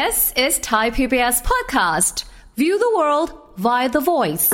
[0.00, 2.24] This is Thai PBS podcast.
[2.60, 3.28] View the world
[3.66, 4.48] via the voice.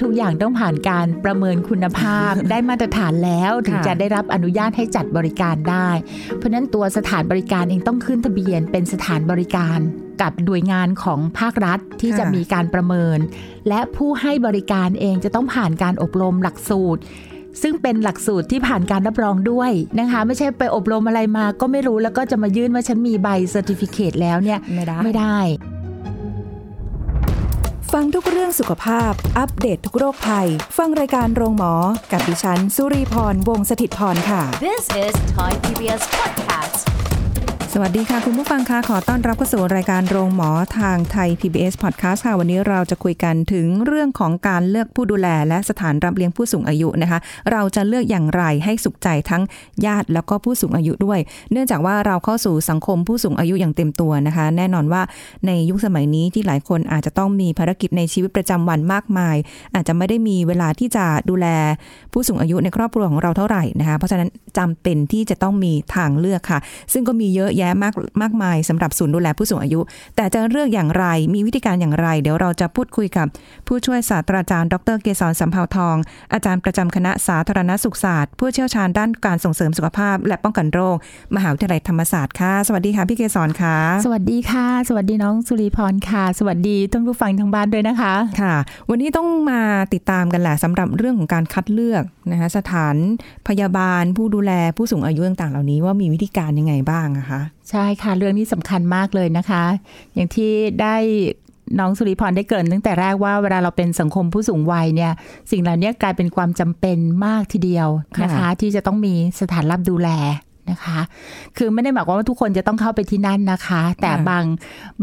[0.00, 5.88] ทุกอย่างต้องผ่านการประเมินคุณภาพ ได้มาตรฐานแล้วถึงค่ะจะได้รับอนุญาตให้จัดบริการได้
[6.36, 9.78] เพราะฉะนั้นตัวสถานบริการเองต้องขึ้นทะเบียนเป็นสถานบริการ
[10.22, 13.18] กับหน่วยงานของภาครัฐที่จะมีการประเมิน
[13.68, 17.02] และผู้ให้บริการเองจะต้องผ่านการอบรมหลักสูตร
[17.62, 19.70] ซึ่งเป็นหลักสูตรที่ผ่านการรับรองด้วย
[20.00, 25.38] นะคะ ไม่ใช่ไปอบรมอะไรมาก็ไม่รู้แล้วก็จะมายื่นว่าฉันมีใบเซอร์ติฟิเคแล้วเนี่ยไม่ได้ไม่ได้
[27.92, 31.74] ฟังทุกเรื่องสุขภาพ อัปเดตททุกโรคภัย ฟังรายการโรงหมอ
[32.12, 36.80] กับดิฉัน สุรีพรวงศิตพรค่ะ This is Thai PBS podcast.
[37.74, 47.18] สวัสดีค่ะ คุณผู้ฟังคะขอต้อนรับเข้าสู่รายการโรงหมอทางไทย PBS Podcast ค่ะ วันนี้เราจะคุยกันถึงเรื่องของการเลือกผู้ดูแล และสถานรับเลี้ยงผู้สูงอายุนะคะ
[47.52, 49.42] เราจะเลือกอย่างไรให้สุขใจทั้ง
[49.86, 51.18] ญาติแล้วก็ผู้สูงอายุด้วย
[51.52, 55.02] เนื่องจากว่าเราเข้าสู่สังคมผู้สูงอายุอย่างเต็มตัวนะคะ แน่นอนว่า
[55.46, 59.36] ในยุคสมัยนี้ที่หลายคนอาจจะต้องมีภารกิจในชีวิตประจำวันมากมาย
[59.74, 61.46] อาจจะไม่ได้มีเวลาที่จะดูแล
[62.12, 66.58] ผู้สูงอายุในครอบครัวของเราเท่าไหร่นะคะ เพราะฉะนั้นจำเป็นที่จะต้องมีทางเลือกค่ะ
[66.92, 69.80] ซึ่งก็มีเยอะแยะมากมากมายสำหรับศูนย์ดูแลผู้สูงอายุ
[70.16, 73.26] แต่จะเลือกอย่างไรมีวิธีการอย่างไร เดี๋ยวเราจะพูดคุยกับ
[73.66, 75.96] ผู้ช่วยศาสตราจารย์ ดรเกษรสัมภาวทอง
[76.32, 80.96] อาจารย์ประจำคณะสาธารณสุขศาสตร์ผู้เชี่ยวชาญด้านการส่งเสริมสุขภาพ และป้องกันโรค
[81.36, 88.54] มหาวิทยาลัยธรรมศาสตร์ค่ะสวัสดีค่ะพี่เกษรค่ะ สวัสดีค่ะ สวัสดีน้องสุริพรค่ะ สวัสดีท่านผู้ฟังทางบ้านด้วยนะคะค่ะ
[88.90, 89.60] วันนี้ต้องมา
[89.94, 92.96] ติดตามกันแหละสำหรับเรื่องของการคัดเลือกนะคะสถาน
[93.48, 99.64] พยาบาลผู้ดูแลผู้สูงอายุต่างๆเหล่านี้ว่ามีวิธีการยังไงบ้างอะคะใช่ค่ะเรื่องนี้สำคัญมากเลยนะคะ
[100.14, 100.96] อย่างที่ได้
[101.78, 105.12] น้องสุริพรได้เกริ่นตั้งแต่แรกว่าเวลาเราเป็นสังคมผู้สูงวัยเนี่ย
[105.50, 107.88] สิ่งเหล่านี้กลายเป็นความจำเป็นมากทีเดียว
[108.22, 110.08] นะคะค่ะที่จะต้องมีสถานรับดูแล
[110.70, 110.98] นะคะ
[111.56, 114.44] คือไม่ได้หมายความว่าทุกคนจะต้องเข้าไปที่นั่นนะคะ แต่บาง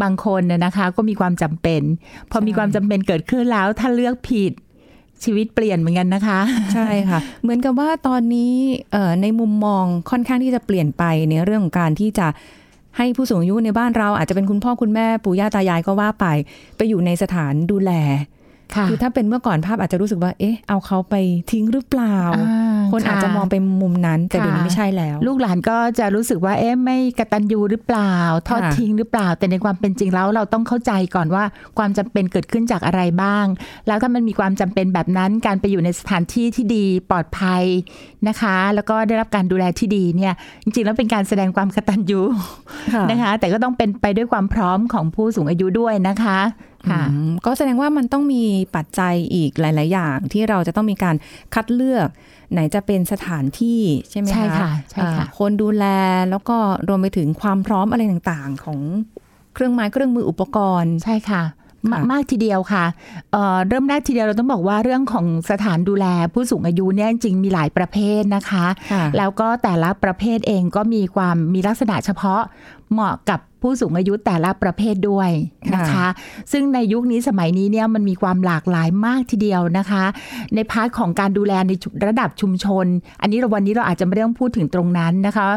[0.02, 1.82] บางคนเนี่ยนะคะ ก็มีความจำเป็น
[2.32, 4.52] พอมีความจำเป็นเกิดขึ้นแล้วถ้าเลือกผิด
[5.24, 6.40] ชีวิตเปลี่ยนเหมือนกันนะคะ
[6.74, 8.54] ใช่ค่ะ เหมือนกับว่าตอนนี้
[8.92, 12.28] เอ่อในมุมมองค่อนข้างที่จะเปลี่ยนไปในเรื่องของการที่จะ
[12.98, 16.26] ให้ผู้สูงอายุในบ้านเราอาจจะเป็นคุณพ่อคุณแม่ปู่ย่าตายายก็ว่าไป
[16.78, 17.92] ไปอยู่ในสถานดูแล
[18.76, 21.16] ค่ะคือถ้าเป็นเมื่อก่อนภาพอาจจะรู้สึกว่า เอ๊ะ เอาเขาไป
[21.52, 28.14] ทิ้งหรือเปล่าอ่าคนอาจจะค่ะมองไปมุมนั้น แต่ค่ะเดี๋ยวนี้ไม่ใช่แล้ว ลูกหลานก็จะรู้สึกว่า เอ๊ะ ไม่กตัญญูหรือเปล่า
[28.48, 31.44] ทอดค่ะทิ้งหรือเปล่า แต่ในความเป็นจริงแล้วเราต้องเข้าใจก่อนว่า
[31.78, 33.46] ความจำเป็นเกิดขึ้นจากอะไรบ้าง
[33.88, 37.64] แล้วถ้ามันมีความจำเป็นแบบนั้น การไปอยู่ในสถานที่ที่ดีปลอดภัย
[38.28, 40.34] นะคะ แล้วก็ได้รับการดูแลที่ดีเนี่ย
[40.64, 42.22] จริงๆแล้วเป็นการแสดงความกตัญญู
[42.94, 46.38] ค่ะนะคะ แต่ก็ต้องเป็นไปด้วยความพร้อมของผู้สูงอายุด้วยนะคะค่ะอื
[46.77, 46.77] ม
[47.46, 48.44] ก็แสดงว่ามันต้องมี
[48.76, 51.16] ปัจจัยอีกหลาย ๆ อย่าง ที่เราจะต้องมีการ
[51.54, 52.08] คัดเลือก
[52.52, 55.86] ไหนจะเป็นสถานที่ใช่ไหมคะใช่ค่ะใช่ค่ะอ่าคนดูแล
[56.30, 56.58] แล้วก็
[56.88, 58.80] รวมไปถึงความพร้อมอะไรต่างๆ ของ
[59.54, 61.44] เครื่องไม้เครื่องมืออุปกรณ์ใช่ค่ะ
[61.92, 62.86] มาค่ะมากทีเดียวค่ะ
[63.32, 72.42] เอ่อเริ่มแรกทีเดียวเราต้องบอกว่าเรื่องของสถานดูแลผู้สูงอายุเนี่ยจริงๆมีหลายประเภทนะคะค่ะแล้วก็แต่ละประเภทเองก็มีความมีลักษณะเฉพาะ
[72.92, 75.30] เหมาะกับผู้สูงอายุแต่ละประเภทด้วย
[75.74, 76.08] นะคะค่ะ
[76.52, 80.04] ซึ่งในยุคนี้สมัยนี้เนี่ยมันมีความหลากหลายมากทีเดียวนะคะ
[80.56, 81.72] ในพาร์ทของการดูแลใน
[82.06, 82.86] ระดับชุมชน
[83.22, 85.48] อันนี้เราวันนี้เราอาจจะไม่ต้องพูดถึงตรงนั้นนะคะ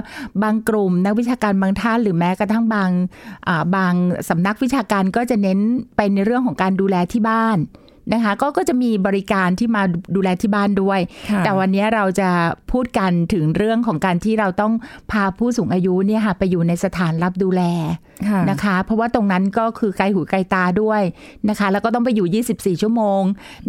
[0.43, 2.91] บางกลุ่มนักวิชาการบางท่านหรือแม้กระทั่งบาง
[3.49, 3.93] อ่าบาง
[4.29, 5.59] สำนักวิชาการก็จะเน้น
[5.97, 7.59] ไปในเรื่องของการดูแลที่บ้าน
[8.13, 9.83] นะคะก็ก็จะมีบริการที่มา
[10.17, 11.01] ดูแลที่บ้านด้วย
[11.31, 12.31] ค่ะแต่วันนี้เราจะ
[12.73, 14.73] พูดกันถึงเรื่องของการที่เราต้อง
[15.11, 17.63] พาผู้สูงอายุเนี่ยค่ะไปอยู่ในสถานรับดูแล
[18.29, 21.03] ค่ะนะคะ เพราะว่าตรงนั้นก็คือไกลหูไกลตาด้วย
[21.49, 23.23] นะคะ แล้วก็ต้องไปอยู่ 24 ชั่วโมง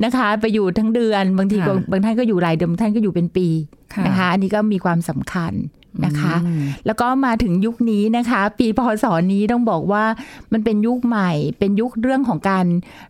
[0.04, 3.48] นะคะ ไปอยู่ทั้งเดือนบางทีก็ค่ะบางท่านก็อยู่หลายเดือนบางท่านก็อยู่เป็นปี
[3.94, 5.54] ค่ะนะคะ อันนี้ก็มีความสำคัญ
[6.06, 10.04] นะคะอืมแล้วก็มาถึงยุคนี้นะคะ ปีพศนี้ต้องบอกว่า
[10.52, 12.66] มันเป็นยุคใหม่ เป็นยุคเรื่องของการ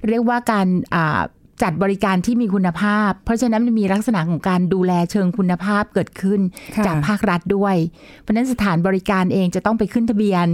[0.08, 1.22] เรียกว่าการอ่า
[1.63, 6.39] จัดบริการที่มีคุณภาพ เพราะฉะนั้นมันมีลักษณะของการดูแลเชิงคุณภาพเกิดขึ้น
[6.77, 7.75] ค่ะจากภาครัฐด้วย
[8.22, 10.47] เพราะฉะนั้นสถานบริการเองจะต้องไปขึ้นทะเบียน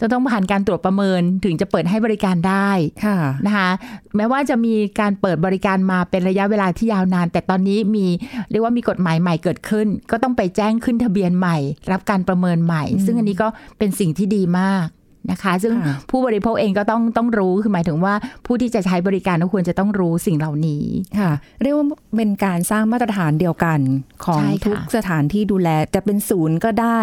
[0.00, 2.70] จะต้องผ่านการตรวจประเมินถึงจะเปิดให้บริการได้
[3.04, 3.70] ค่ะนะคะ
[4.16, 8.06] แม้ว่าจะมีการเปิดบริการมาเป็นระยะเวลาที่ยาวนาน แต่ตอนนี้มี
[8.50, 11.56] เรียกว่ามีกฎหมายใหม่เกิดขึ้น ก็ต้องไปแจ้งขึ้นทะเบียนใหม่
[11.92, 13.48] รับการประเมินใหม่ ซึ่งอันนี้ก็
[13.78, 14.86] เป็นสิ่งที่ดีมาก
[15.30, 18.14] นะคะ ซึ่งค่ะผู้บริโภคเองก็ต้องต้องรู้คือหมายถึงว่า
[18.46, 20.84] ผู้ที่จะใช้บริการก็ควรจะต้องรู้สิ่งเหล่านี้
[21.18, 21.32] ค่ะ
[21.62, 21.86] เรียกว่า
[22.16, 23.80] เป็นการสร้างมาตรฐานเดียวกัน
[24.24, 27.00] ของใช่ค่ะทุกสถานที่ดูแลจะเป็นศูนย์ก็ได้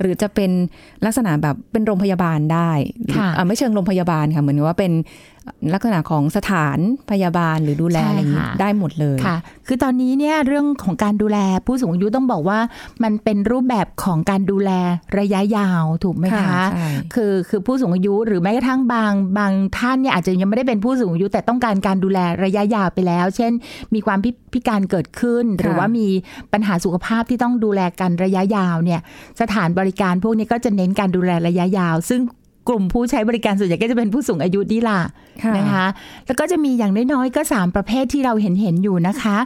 [0.00, 0.50] หรือจะเป็น
[1.04, 2.70] ลักษณะแบบเป็นโรงพยาบาลได้
[3.16, 4.92] ค่ะอ่าไม่เชิงโรงพยาบาลค่ะเหมือนว่าเป็น
[5.74, 6.78] ลักษณะของสถาน
[7.10, 12.58] พยาบาลหรือดูแลใช่อะไรอย่างนี้ค่ะได้หมดเลยค่ะ คือตอนนี้เนี่ยเรื่องของการดูแลผู้สูงอายุต้องบอกว่า
[13.02, 14.70] มันเป็นรูปแบบของการดูแล
[15.18, 23.52] ระยะยาวถูกไหมคะใช่คือคือผู้สูงอายุหรือแม้กระทั่งบางบางท่านเนี่ยอาจจะยังไม่ได้เป็นผู้สูงอายุ แต่ต้องการการดูแลระยะยาวไปแล้ว เช่น
[23.94, 26.06] มีความพิพิการเกิดขึ้น หรือว่ามี
[26.52, 29.00] ปัญหาสุขภาพที่ต้องดูแลกันระยะยาวเนี่ย
[29.40, 32.22] สถานบริการพวกนี้ก็จะเน้นการดูแลระยะยาว ซึ่ง
[32.68, 35.00] กลุ่มผู้ใช้บริการส่วนใหญ่ก็จะเป็นผู้สูงอายุนี่ล่ะ
[35.42, 35.86] ค่ะนะคะ
[36.26, 39.36] แล้วก็จะมีอย่างน้อยๆก็ 3 ประเภทที่เราเห็นเห็นๆอยู่นะคะ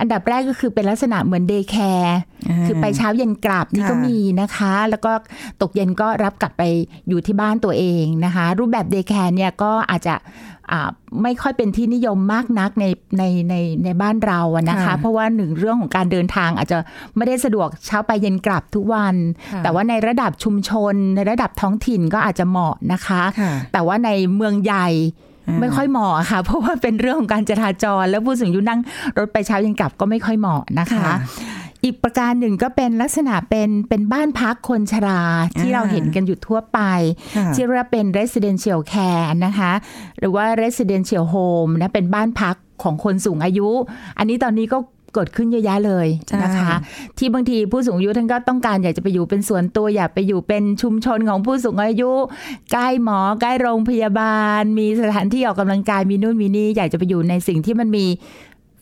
[0.00, 2.18] อันดับแรกก็คือเป็นลักษณะเหมือน day care
[2.66, 5.12] คือไปเช้าเย็นกลับนี่ก็ค่ะมีนะคะ แล้วก็
[5.62, 6.62] ตกเย็นก็รับกลับไป
[7.08, 10.14] อยู่ที่บ้านตัวเองนะคะ รูปแบบ day care เนี่ยก็อาจจะ
[10.59, 10.59] อ่า
[11.22, 12.84] ไม่ค่อยเป็นที่นิยมมากนักใน
[13.18, 16.78] ในในในบ้านเราอะนะคะค่ะเพราะว่าหนึ่งเรื่องของการเดินทางอาจจะ
[17.16, 19.16] ไม่ได้สะดวกเช้าไปเย็นกลับทุกวัน
[19.52, 24.88] ค่ะแต่ว่าในระดับชุมชน ในระดับท้องถิ่นก็อาจจะเหมาะนะคะค่ะแต่ว่าในเมืองใหญ่
[25.48, 28.80] อ่าไม่ค่อยเหมาะค่ะ เพราะว่าเป็นเรื่องของการจราจร แล้วผู้สูงอายุนั่ง
[29.18, 31.16] รถไปเช้าเย็นกลับก็ไม่ค่อยเหมาะนะคะค่ะ
[31.84, 35.22] อีกประการหนึ่งก็เป็นลักษณะเป็นเป็นบ้านพักคนชรา
[35.58, 36.78] ที่อ่าเราเห็นกันอยู่ทั่วไป
[37.36, 39.72] ค่ะที่เรียกว่าเป็น residential care นะคะ
[40.18, 43.68] หรือว่า residential home นะเป็นบ้านพักของคนสูงอายุ
[44.18, 44.78] อันนี้ตอนนี้ก็
[45.14, 46.08] เกิดขึ้นเยอะแยะเลย
[46.44, 46.74] นะคะ
[47.18, 52.10] ที่บางทีผู้สูงอายุท่านก็ต้องการอยากจะไปอยู่เป็นส่วนตัวอยากไปอยู่เป็นชุมชนของผู้สูงอายุ
[52.72, 58.06] ใกล้หมอใกล้โรงพยาบาล มีสถานที่ออกกำลังกายมีนู่นมีนี่อยากจะไปอยู่ในสิ่งที่มันมี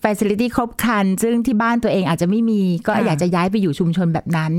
[0.03, 4.53] facility ครบครัน ซึ่งที่บ้านตัวเองอาจจะไม่มีก็ค่ะอยากจะย้ายไปอยู่ชุมชนแบบนั้น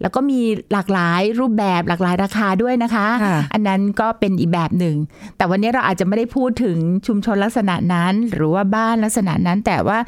[0.00, 0.40] แล้วก็มี
[0.72, 4.96] หลากหลายรูปแบบหลากหลายราคาด้วยนะคะค่ะอันนั้นก็เป็นอีกแบบหนึ่ง
[5.36, 6.76] แต่วันนี้เราอาจจะไม่ได้พูดถึง
[7.06, 9.98] ชุมชนลักษณะนั้น หรือว่าบ้านลักษณะนั้น แต่ว่า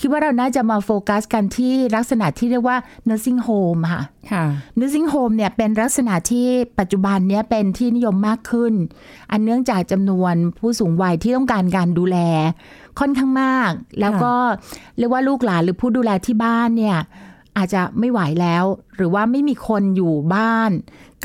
[0.00, 2.76] คิดว่าเราน่าจะมาโฟกัสกันที่ลักษณะที่เรียกว่า
[3.08, 4.02] nursing home ค่ะ
[4.32, 4.44] ค่ะ
[4.78, 6.46] nursing home เนี่ยเป็นลักษณะที่
[6.78, 8.72] ปัจจุบันเนี้ยเป็นที่นิยมมากขึ้น
[9.30, 12.18] อันเนื่องจากจำนวนผู้สูงวัยที่ต้องการการดูแล
[13.00, 14.34] ค่อนข้างมาก แล้วก็
[14.98, 16.98] เรียกว่าลูกหลานหรือผู้ดูแลที่บ้านเนี่ย
[17.56, 18.64] อาจจะไม่ไหวแล้ว
[18.96, 20.70] หรือว่าไม่มีคนอยู่บ้าน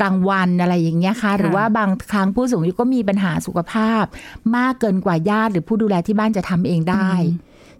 [0.00, 4.04] กลางวันอะไรอย่างเงี้ยค่ะ หรือว่าบางครั้งผู้สูงอายุก็มีปัญหาสุขภาพ
[4.56, 7.10] มากเกินกว่าญาติหรือผู้ดูแลที่บ้านจะทำเองได้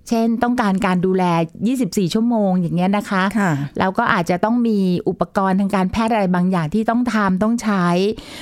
[0.09, 1.25] เช่นต้องการการดูแล
[1.69, 7.87] 24 ชั่วโมงอย่างเงี้ยนะคะค่ะแล้วก็อาจจะต้องมีอุปกรณ์ทางการแพทย์อะไรบางอย่างที่ต้องทำต้องใช้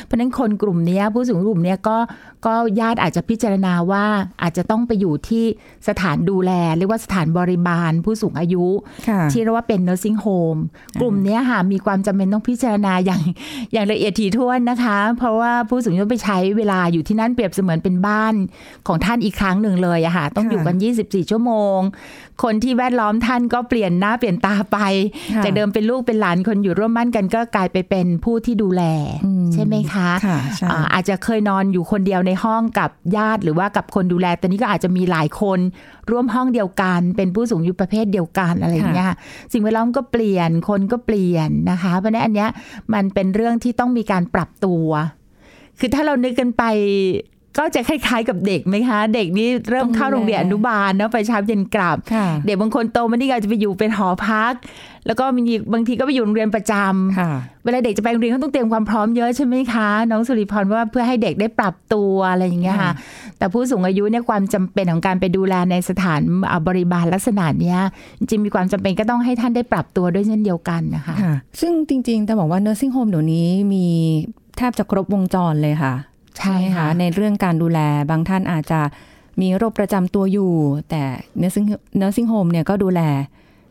[0.05, 1.97] เพราะฉะนั้นคนกลุ่มเนี้ยผู้สูงอายุกลุ่มเนี้ยก็
[2.47, 4.05] ก็ญาติอาจจะพิจารณาว่า
[4.43, 5.45] อาจจะต้องไปอยู่ที่
[5.89, 8.65] สถานดูแล เรียกว่าสถานบริบาลผู้สูงอายุ
[9.09, 10.61] ค่ะที่เรียกว่าเป็น nursing home
[11.01, 13.23] กลุ่มเนี้ยค่ะมีความจำเป็นต้องพิจารณาอย่าง
[13.73, 18.35] อย่างละเอียดถี่ถ้วนนะคะ เพราะว่าผู้สูงอายุไปใช้เวลาอยู่ที่นั่นเปรียบเสมือนเป็นบ้าน
[18.87, 21.54] ของท่านอีกครั้งหนึ่งเลยอะค่ะต้องอยู่กัน 24 ชั่วโมง
[22.43, 24.79] คนที่แวดล้อมท่านก็เปลี่ยนหน้าเปลี่ยนตาไป
[25.35, 28.83] ค่ะจากเดิมเป็นลูกเป็นหลานคนอยู่ร่วมบ้านกันก็กลายไปเป็นผู้ที่ดูแล
[29.25, 35.59] อืมใช่ไหมคะค่ะใช่อ่าอาจจะเคยนอนอยู่คนเดียวในห้องกับญาติหรือว่ากับคนดูแลตอนนี้ก็อาจจะมีหลายคน
[36.11, 39.11] ร่วมห้องเดียวกัน เป็นผู้สูงอายุประเภทเดียวกันอะไรอย่างเงี้ย
[39.53, 42.51] สิ่งแวดล้อมก็เปลี่ยนคนก็เปลี่ยนนะคะ เพราะฉะนั้นอันเนี้ย
[42.95, 44.87] มันเป็นเรื่องที่ต้องมีการปรับตัว
[45.79, 46.63] คือถ้าเรานึกกันไป
[47.59, 54.53] ก็จะคล้ายๆกับเด็กไหมคะ เด็กนี่เริ่มเข้าโรงเรียนอนุบาลเนาะไปเช้าเย็นกลับค่ะเด็กบางคนโตมานี่ก็อาจจะไปอยู่เป็นหอพัก
[55.07, 55.43] แล้วก็มี
[55.73, 57.33] บางทีก็ไปอยู่โรงเรียนประจำค่ะ
[57.65, 62.93] เวลาเด็กจะไปโรงเรียนเขาต้องเตรียมความพร้อมเยอะใช่ไหมคะ น้องสุริพรว่าเพื่อให้เด็กได้ปรับตัวอะไรอย่างเงี้ยค่ะค่ะ
[63.39, 66.21] แต่ผู้สูงอายุเนี่ยความจำเป็นของการไปดูแลในสถาน
[66.51, 67.79] อ่าบริบาลลักษณะเนี้ย
[68.19, 73.87] จริงๆมีความจำเป็นก็ต้องให้ท่านได้ปรับตัวด้วยเช่นเดียวกันนะคะค่ะซึ่งจริงๆแต่บอกว่า nursing home เดี๋ยวนี้มี
[74.57, 75.95] แทบจะครบวงจรเลยค่ะ
[76.39, 77.81] ใช่ค่ะในเรื่องการดูแล
[78.11, 78.81] บางท่านอาจจะ
[79.41, 80.53] มีโรคประจำตัวอยู่
[80.91, 81.03] แต่
[81.41, 81.67] nursing
[82.01, 83.01] nursing home เนี่ยก็ดูแล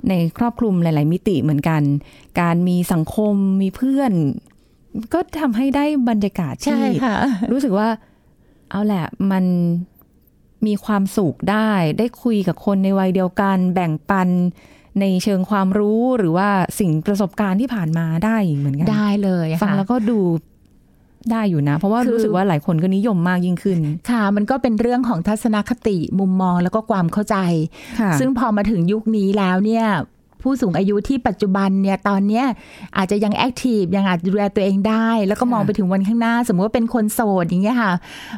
[0.09, 1.81] ในครอบคลุมหลาย ๆ มิติเหมือนกัน
[2.41, 4.11] การมีสังคมมีเพื่อน
[5.13, 7.15] ก็ทำให้ได้บรรยากาศใช่ที่ค่ะ
[7.51, 7.88] รู้สึกว่า
[8.71, 9.45] เอาแหละมัน
[10.65, 14.29] มีความสุขได้ ได้คุยกับคนในวัยเดียวกัน แบ่งปัน
[14.99, 16.49] ในเชิงความรู้หรือว่า
[16.79, 20.19] สิ่งประสบการณ์ที่ผ่านมาได้เหมือนกัน ได้เลยค่ะฟังแล้วก็ดู
[21.31, 27.37] ได้อยู่นะ เพราะว่าคือรู้สึกว่าหลายคนก็นิยมมากยิ่งขึ้น ค่ะ มันก็เป็นเรื่องของทัศนคติมุมมองแล้วก็ความเข้าใจ
[27.99, 29.85] ค่ะซึ่งพอมาถึงยุคนี้แล้วเนี่ย
[30.45, 32.45] ผู้สูงอายุที่ปัจจุบันเนี่ยตอนเนี้ย
[32.97, 37.93] อาจจะยังแอคทีฟยังอาจดูแลตัวเองได้ แล้วก็มองไปถึงวันข้างหน้า สมมติว่าเป็นคนโสดอย่างเงี้ยค่ะ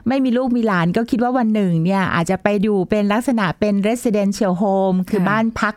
[0.07, 5.75] ไม่มีลูกมีหลานก็คิดว่าวันหนึ่งเนี่ยอาจจะไปอยู่เป็นลักษณะเป็น residential home คือค่ะบ้านพัก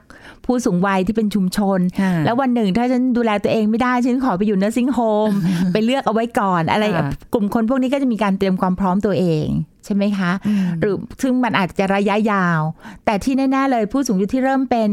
[0.49, 5.37] ผู้สูงวัยที่เป็นชุมชนค่ะแล้ววันหนึ่งถ้าฉันดูแลตัวเองไม่ได้ ฉันขอไปอยู่ nursing home
[5.73, 9.47] ไปเลือกเอาไว้ก่อนอะไรค่ะกลุ่มคนพวกนี้ก็จะมีการเตรียมความพร้อมตัวเอง
[9.85, 12.61] ใช่ไหมคะอืมหรือซึ่งมันอาจจะระยะยาว
[13.05, 14.91] แต่ที่แน่ๆเลยผู้สูงอายุที่เริ่มเป็น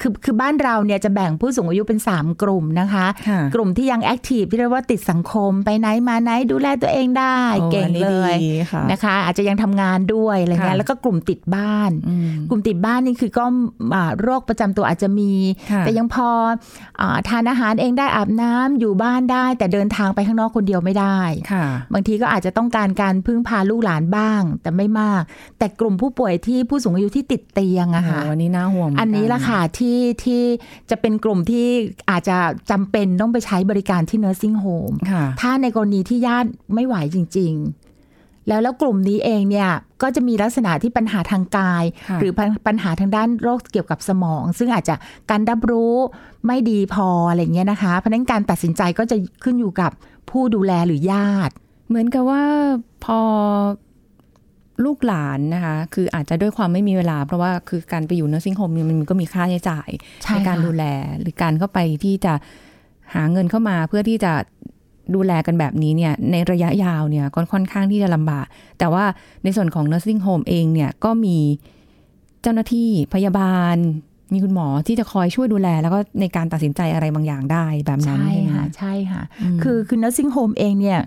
[0.00, 13.44] คือคือบ้านเราเนี่ยจะแบ่งผู้สูงอายุเป็น 3 กลุ่มนะคะค่ะกลุ่มที่ยังแอคทีฟที่เรียกว่าติดสังคมไปไหนมาไหนดูแลตัวเองได้โอ้เก่งอันนี้เลยดีค่ะนะคะ อาจจะยังทำงานด้วยอะไรเงี้ค่ะยแล้วก็กลุ่มติดบ้านอืมกลุ่มติดบ้านนี่คือก็
[13.94, 15.32] อ่าโรคประจำตัวอาจจะมี
[15.72, 16.28] ค่ะแต่ยังพอ
[17.00, 21.20] อาทานอาหารเองได้อาบน้ำอยู่บ้านได้ แต่เดินทางไปข้างนอกคนเดียวไม่ได้
[21.52, 25.22] ค่ะบางทีก็อาจจะต้องการการพึ่งพาลูกหลานบ้าง แต่ไม่มาก
[25.58, 29.87] แต่กลุ่มผู้ป่วยที่ผู้สูงอายุที่ติดเตียงอะค่ะโอ้อันนี้น่าห่วงเหมืกัอันนี้ละค่ะที่
[30.24, 30.42] ที่
[30.90, 31.66] จะเป็นกลุ่มที่
[32.10, 32.38] อาจจะ
[32.70, 39.70] จำเป็นต้องไปใช้บริการที่ nursing home ค่ะถ้าในกรณีที่ญาติไม่ไหวจริง ๆ แล้วแล้วกลุ่มนี้เองเนี่ย
[40.02, 44.94] ก็จะมีลักษณะที่ปัญหาทางกายค่ะหรือปัญปัญหาทางด้านโรคเกี่ยวกับสมอง ซึ่งอาจจะ
[45.30, 45.94] การรับรู้
[46.46, 49.90] ไม่ดีพออะไรเงี้ยนะคะเพราะฉะนั้นการตัดสินใจก็จะขึ้นอยู่กับ
[50.30, 51.52] ผู้ดูแลหรือญาติ
[51.88, 52.42] เหมือนกับว่า
[53.04, 53.20] พอ
[54.84, 59.88] ลูกหลานนะคะ คืออาจจะด้วยความไม่มีเวลา เพราะว่าคือการไปอยู่ nursing home เนี่ยมันก็มีค่าใช้จ่าย
[60.22, 60.84] ใช่ในการค่ะดูแล
[61.20, 62.34] หรือการเข้าไปที่จะ
[63.14, 64.32] หาเงินเข้ามาเพื่อที่จะ
[65.14, 68.46] ดูแลกันแบบนี้เนี่ย ในระยะยาวเนี่ยก็ค่อนข้างที่จะลำบาก
[68.78, 69.04] แต่ว่า
[69.44, 71.36] ในส่วนของ nursing home เองเนี่ยก็มี
[72.42, 73.76] เจ้าหน้าที่พยาบาล
[74.32, 79.22] มีคุณหมอที่จะคอยช่วยดูแล แล้วก็ในการตัดสินใจอะไรบางอย่างได้แบบนั้นใช่ใช่ไหมค่ะใช่ค่ะ
[79.56, 81.00] มคือคือ nursing home เองเนี่ย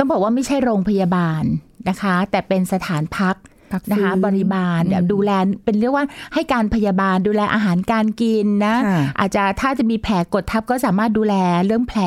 [0.00, 1.42] ต้องบอกว่าไม่ใช่โรงพยาบาล
[1.88, 3.36] นะคะ แต่เป็นสถานพัก
[3.74, 5.30] พักนะคะฟื้นบริบาลอืมแบบดูแล
[5.64, 6.04] เป็นเรียกว่า
[6.34, 11.34] ให้การพยาบาลดูแลอาหารการกินนะค่ะอาจจะถ้าจะมีแผลกดทับก็สามารถดูแล
[11.66, 12.00] เรื่องแผล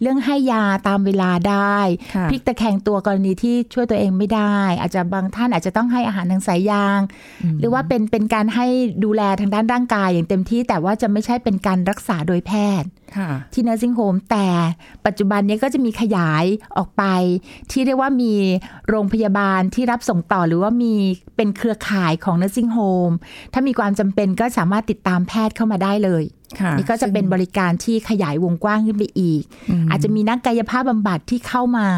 [0.00, 1.76] เรื่องให้ยาตามเวลาได้
[2.14, 7.00] ค่ะพลิกตะแคงตัวกรณีที่ช่วยตัวเองไม่ได้ อาจจะบางท่านอาจจะต้องให้อาหารทางสายยาง
[7.58, 8.66] หรือว่าเป็นเป็นการให้
[9.04, 12.88] ดูแลทางด้านร่างกายอย่างเต็มที่ แต่ว่าจะไม่ใช่เป็นการรักษาโดยแพทย์
[13.52, 14.46] ที่ nursing home แต่
[15.06, 16.44] ปัจจุบันนี้ก็จะมีขยาย
[16.76, 17.04] ออกไป
[17.70, 18.34] ที่เรียกว่ามี
[18.88, 20.94] โรงพยาบาลที่รับส่งต่อหรือว่ามี
[21.36, 23.14] เป็นเครือข่ายของ nursing home
[23.52, 26.24] ถ้ามีความจำเป็นก็สามารถติดตามแพทย์เข้ามาได้เลย
[26.76, 29.42] นี่ก็จะเป็นบริการที่ขยายวงกว้างขึ้นไปอีก
[29.84, 31.88] มอาจจะมีนักกายภาพบำบัดที่เข้ามา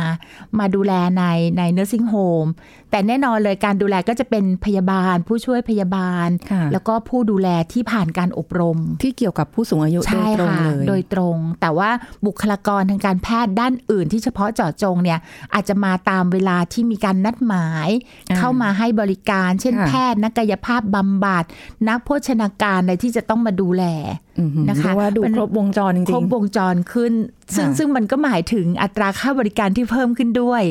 [0.59, 1.25] มาดูแลใน
[1.59, 2.51] ใน nursing home
[2.91, 11.91] แต่แน่นอนเลยการดูแลก็จะเป็นพยาบาล ผู้ช่วยพยาบาลค่ะแล้วก็ผู้ดูแลที่ผ่านการอบรม ที่เกี่ยวกับผู้สูงอายุโดใช่ยตรงค่ะเลยโดยตรง แต่ว่า
[12.27, 15.19] บุคลากรทางการแพทย์ด้านอื่น ที่เฉพาะเจาะจงเนี่ย
[15.55, 17.89] อาจจะมาตามเวลาที่มีการนัดหมาย
[18.31, 21.45] อ่าเข้ามาให้บริการ เช่นค่ะแพทย์นักกายภาพบำบัด
[21.89, 24.24] นักโภชนาการอะไรที่จะต้องมาดูแลอืม
[24.69, 27.13] นะคะเรียกว่าดูมันครบวงจรจริงครบวงจรขึ้น
[27.57, 30.63] ซึ่งค่ะซึ่งมันก็หมายถึงอัตราค่าบริการที่เพิ่มขึ้นด้วย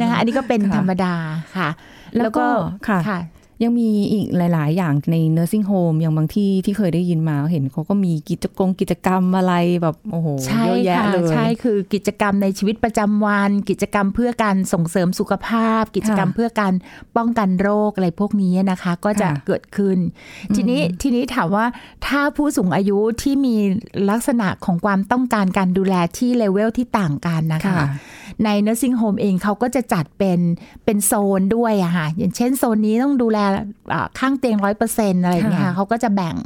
[0.00, 1.14] นะคะอันนี้ก็เป็นค่ะธรรมดา
[1.56, 1.68] ค่ะ
[2.16, 2.46] แล้วก็
[2.88, 3.18] ค่ะค่ะ
[3.62, 16.74] ยังมีอีกหลาย ๆ อย่างใน nursing home อย่างบางที่ที่เคยได้ยินมาเห็นเขาก็มีกิจกรรมกิจกรรมอะไรแบบโอ้โหใช่เยอะแยะค่ะเลยใช่คือกิจกรรมในชีวิตประจำวัน กิจกรรมเพื่อการส่งเสริมสุขภาพ กิจกรรมเพื่อการ
[17.16, 19.98] ป้องกันโรคอะไรพวกนี้นะคะ ก็จะค่ะเกิดขึ้น
[20.54, 21.66] ทีนี้ทีนี้ถามว่า
[22.06, 23.56] ถ้าผู้สูงอายุที่มี
[24.10, 27.86] ลักษณะของความต้องการการดูแลที่เลเวลที่ต่างกันนะคะค่ะ
[28.44, 30.40] ใน nursing home เองเขาก็จะจัดเป็น
[30.84, 33.38] เป็นโซนด้วยอะค่ะอย่างเช่นโซนนี้ต้องดูแล
[33.92, 36.36] อ่าข้างเตียงร้อยเปอร์เซ็นต์อะไรอย่างเงี้ยค่ะค่ะเขาก็จะแบ่ง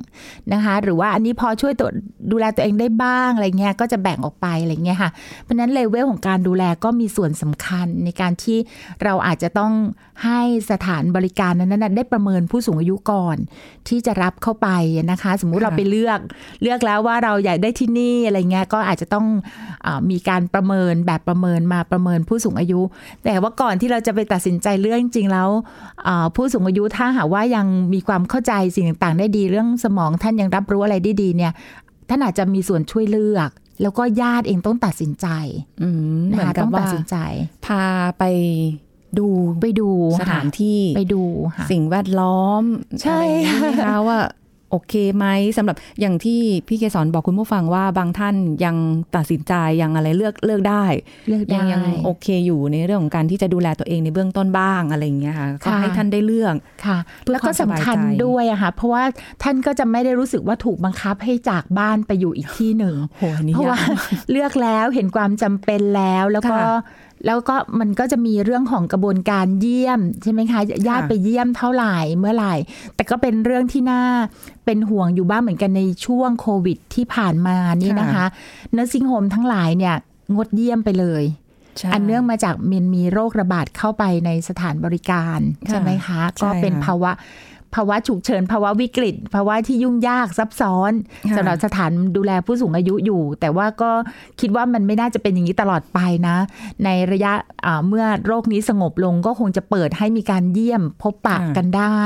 [0.52, 1.90] นะคะ หรือว่าอันนี้พอช่วยตัว
[2.32, 5.10] ดูแลตัวเองได้บ้างอะไรเงี้ยก็จะแบ่งออกไปอะไรเงี้ยค่ะ
[5.42, 8.58] เพราะฉะนั้นเลเวลของการดูแลก็มีส่วนสำคัญในการที่
[9.02, 9.72] เราอาจจะต้อง
[10.24, 13.36] ให้สถานบริการนั้นนะได้ประเมินผู้สูงอายุก่อน
[13.88, 14.68] ที่จะรับเข้าไป
[15.10, 16.20] นะคะ สมมุติค่ะเราไปเลือก
[16.62, 19.26] เลือกแล้วว่าเราอยากได้ที่นี่อะไรเงี้ยก็อาจจะต้อง
[19.86, 22.80] อามีการประเมินแบบประเมินมาประเมินผู้สูงอายุ
[23.24, 25.48] แต่ว่าก่อนที่เราจะไปตัดสินใจเรื่องจริงๆแล้ว
[26.06, 31.52] อ่าผู้สูงอายุถ้าหากว่ายังมีความเข้าใจสิ่งต่างๆ ได้ดีเรื่องสมองท่านยังรับรู้อะไรได้ดีเนี่ย
[32.08, 33.50] ท่านอาจจะมีส่วนช่วยเลือก
[33.82, 35.26] แล้วก็ญาติเองต้องตัดสินใจ
[35.82, 35.88] อื
[36.20, 37.16] มเหนะมือนคะกัต้บองตัว่าดสินใจ
[37.66, 37.84] พา
[38.18, 38.24] ไป
[39.18, 39.28] ดู
[39.62, 41.22] ไปดูสถานที่ไปดู
[41.56, 42.62] ค่ะสิ่งแวดล้อม
[43.02, 44.18] ใช่อะไรอย่างนี้นะคะว่า
[44.74, 45.26] โอเคไหม
[45.58, 48.76] สำหรับอย่างที่พี่เกสรบอกคุณผู้ฟังว่าบางท่านยัง
[49.16, 49.52] ตัดสินใจ
[49.82, 50.84] ยังอะไรเลือกเลือกได้
[51.28, 56.54] เลือกยัได้งยังโอเคอยู่ในเรื่องของการที่จะดูแลตัวเองในเบื้องต้นบ้างอะไรอย่างเงี้ยค่ะก็ค่ะให้ท่านได้เลือก
[56.86, 59.02] ค่ะเพื่อแล้วก็ความสสำบายคัญใจด้วยอะค่ะเพราะว่า
[59.42, 63.82] ท่านก็จะไม่ได้รู้สึกว่าถูกบังคับให้จากบ้านไปอยู่อีกที่หนึ่งโหอันนี้เพราะว่าย
[64.20, 72.54] กเลือกแล้วเห็นความจำเป็นแล้วแล้วก็ค่ะ แล้วก็มันก็จะมีเรื่องของกระบวนการเยี่ยมใช่ไหมคะญาติค่ะไปเยี่ยมเท่าไหร่เมื่อไหร่
[72.94, 74.02] แต่ก็เป็นเรื่องที่น่า
[74.64, 78.26] เป็นห่วงอยู่บ้างเหมือนกันในช่วงโควิดที่ผ่านมานี่นะคะ
[78.72, 79.94] nursing home ทั้งหลายเนี่ย
[80.34, 81.24] งดเยี่ยมไปเลย
[81.78, 87.12] ใช่อันเนื่องมาจากมันมีโรคระบาดเข้าไปในสถานบริการค่ะใช่ไหมคะใช่ก็เป็นค่ะภาวะ
[87.74, 90.92] ภาวะฉุกเฉินภาวะวิกฤต ภาวะที่ยุ่งยากซับซ้อน
[91.30, 93.90] ค่ะสำหรับสถานดูแลผู้สูงอายุอยู่ แต่ว่าก็
[94.40, 96.36] คิดว่ามันไม่น่าจะเป็นอย่างนี้ตลอดไปนะ
[96.84, 97.32] ในระยะ
[97.66, 102.00] อ่าเมื่อโรคนี้สงบลงก็คงจะเปิดให้มีการเยี่ยมพบปะค่ะกันได้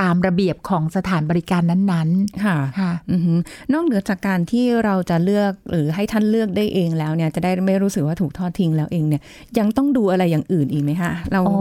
[0.00, 2.08] ตามระเบียบของสถานบริการนั้น
[2.44, 3.38] ค่ะๆค่ะอือหือ
[3.72, 9.22] นอกเหนือจากการที่เราจะเลือกหรือให้ท่านเลือกได้เองแล้วเนี่ยจะได้ไม่รู้สึกว่าถูกทอดทิ้งแล้วเองเนี่ย
[9.58, 11.58] ยังต้องดูอะไรอย่างอื่นอีกไหมคะเราโอ้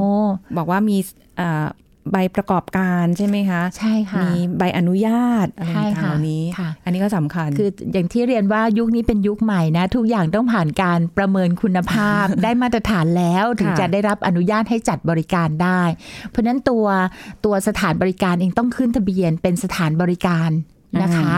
[0.57, 0.97] บอกว่ามี
[1.39, 1.65] อ่า
[2.11, 15.81] ใบประกอบการใช่ไหมคะใช่ค่ะมีใบอนุญาตอะไรใช่ต่างๆค่ะเหล่านี้ค่ะอันนี้ก็สำคัญ คืออย่างที่เรียนว่ายุคนี้เป็นยุคใหม่นะ ทุกอย่างต้องผ่านการประเมินคุณภาพได้มาตรฐานแล้วถึงค่ะจะได้รับอนุญาตให้จัดบริการได้
[16.29, 16.85] เพราะฉะนั้นตัว
[17.45, 20.51] ตัวสถานบริการเองต้องขึ้นทะเบียนเป็นสถานบริการ
[21.03, 21.33] นะคะ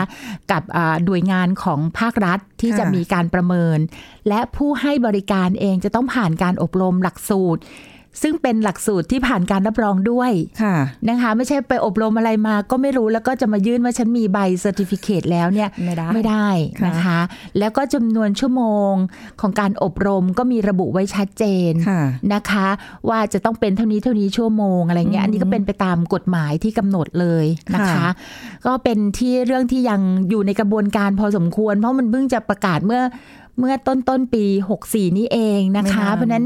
[0.51, 3.77] กับอ่าหน่วยงานของภาครัฐที่ค่ะจะมีการประเมิน
[4.27, 7.62] และผู้ให้บริการเองจะต้องผ่านการอบรมหลักสูตร
[8.21, 10.31] ซึ่งเป็นหลักสูตรที่ผ่านการรับรองด้วย
[10.62, 10.75] ค่ะ
[11.09, 16.47] นะคะไม่ใช่ไปอบรมอะไรมาก็ไม่รู้แล้วก็จะมายื่นว่าฉันมีใบ certificate แล้วเนี่ยไม่ได้ไม่ได้
[16.88, 17.19] นะคะ
[17.59, 18.93] แล้วก็จำนวนชั่วโมง
[19.41, 22.01] ของการอบรมก็มีระบุไว้ชัดเจนค่ะ
[22.33, 22.67] นะคะ
[23.09, 28.09] ว่าจะต้องเป็นเท่านี้เท่านี้ชั่วโมงอะไรเงี้ยอืมอันนี้ก็เป็นไปตามกฎหมายที่กำหนดเลยนะคะค่ะ
[28.65, 33.01] ก็เป็นที่เรื่องที่ยังอยู่ในกระบวนการพอสมควร เพราะมันเพิ่งจะประกาศเมื่อ
[33.59, 34.45] เมื่อต้นต้นปี
[34.81, 36.45] 64 นี้เองนะคะไม่นานเพราะฉะนั้น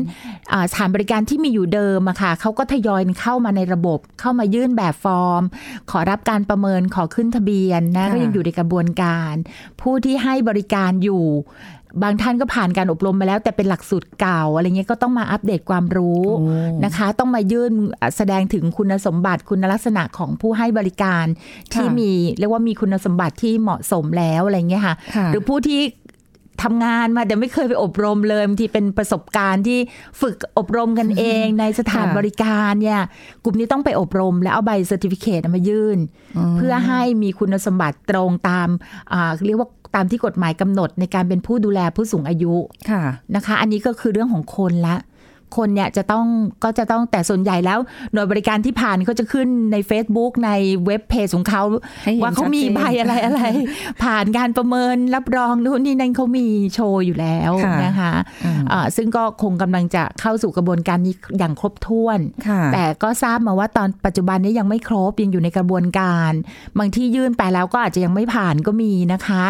[0.52, 5.44] อ่าสถานบริการที่มีอยู่เดิมอะค่ะเขาก็ทยอยเข้ามาในระบบเข้ามายื่นแบบฟอร์ม
[5.92, 9.34] ขอรับการประเมินขอขึ้นทะเบียนนะค่ะก็ยังอยู่ในกระบวนการ
[9.82, 11.26] ผู้ที่ให้บริการอยู่
[12.04, 16.48] บางท่านก็ผ่านการอบรมมาแล้ว แต่เป็นหลักสูตรเก่าอะไรเงี้ยก็ต้องมาอัปเดตความรู้โอ้
[16.86, 21.26] นะคะ ต้องมายื่นอะแสดงถึงคุณสมบัติคุณลักษณะของผู้ให้บริการ
[21.74, 25.80] ที่มีเรียกว่ามีคุณสมบัติที่เหมาะสมแล้วอะไรเงี้ยค่ะค่ะหรือผู้ที่
[26.64, 29.80] ทำงานมาแต่ไม่เคยไปอบรมเลยบางทีเป็นประสบการณ์ที่
[30.22, 33.02] ฝึกอบรมกันเองในสถานค่ะบริการเนี่ย
[33.44, 36.00] กลุ่มนี้ต้องไปอบรม แล้วเอาใบ certificate มายื่น
[36.58, 38.70] เพื่อให้มีคุณสมบัติตรงตาม
[39.14, 42.54] อ่าเรียกว่าตามที่กฎหมายกำหนดในการเป็นผู้ดูแลผู้สูงอายุ
[42.90, 43.04] ค่ะ
[43.36, 44.96] นะคะ อันนี้ก็คือเรื่องของคนละ
[45.58, 46.26] คนเนี่ยจะต้อง
[46.64, 47.80] ก็จะต้องแต่ส่วนใหญ่แล้ว
[48.14, 50.52] หน่วยบริการที่ผ่านเขาจะขึ้นใน Facebook ใน
[50.86, 51.64] เว็บเพจของเขา
[52.04, 53.42] ให้เห็นว่าเขามีชัดเจนใบอะไรอะไร
[54.04, 58.14] ผ่านการประเมินรับรองนู่นนี่นั่นเขามีโชว์อยู่แล้วค่ะนะคะ
[58.46, 66.32] อืมอ่าซึ่งก็คงกำลังจะเข้าสู่กระบวนการนี้อย่างครบถ้วนค่ะแต่ก็ทราบมาว่าตอนปัจจุบันนี้ยังไม่ครบยังอยู่ในกระบวนการ
[66.78, 69.44] บางที่ยื่นไปแล้วก็อาจจะยังไม่ผ่านก็มีนะคะ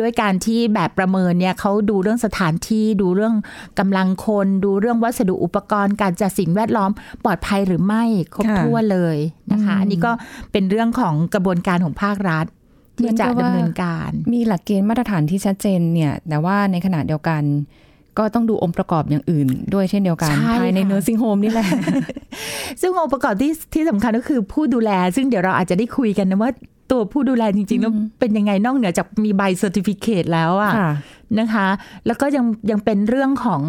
[0.00, 3.34] ด้วยการที่แบบประเมินเนี่ยเขาดูเรื่องสถานที่ดูเรื่อง
[3.78, 6.90] กำลังคนดูเรื่องวัสดุอุปกรณ์การจัดสิ่งแวดล้อม
[7.24, 8.02] ปลอดภัยหรือไม่
[8.34, 9.16] ครบค่ะถ้วนเลย
[9.52, 10.12] นะคะอืมอันนี้ก็
[10.52, 12.46] เป็นเรื่องของกระบวนการของภาครัฐ
[12.98, 17.42] ที่จะดำเนินการ มีหลักเกณฑ์มาตรฐานที่ชัดเจนเนี่ย แต่ว่าในขณะเดียวกัน
[18.18, 21.68] ก็ต้องดูองค์ประกอบอย่างอื่น ด้วยเช่นเดียวกันใช่ภายในค่ะ nursing home นี่แหละ
[22.80, 26.50] ซึ่งองค์ประกอบที่ที่สำคัญก็คือผู้ดูแล ซึ่งเดี๋ยวเราอาจจะได้คุยกันนะว่า
[26.90, 30.92] ตัวผู้ดูแลจริงๆแล้วเป็นยังไงนอกเหนือจากมีใบ certificate แล้วอะค่ะ
[31.40, 31.66] นะคะ
[32.06, 33.62] แล้วก็ยังยังเป็นเรื่องของ